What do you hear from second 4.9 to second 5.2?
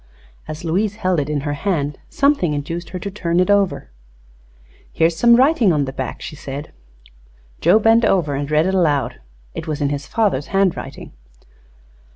"Here is